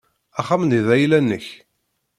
Axxam-nni 0.39 0.79
d 0.85 0.87
ayla-nnek. 0.95 1.45